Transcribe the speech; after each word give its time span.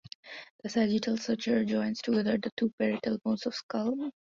The 0.63 0.69
sagittal 0.69 1.17
suture 1.17 1.63
joins 1.63 2.01
together 2.01 2.35
the 2.41 2.49
two 2.57 2.73
parietal 2.79 3.19
bones 3.23 3.45
of 3.45 3.53
skull. 3.53 4.09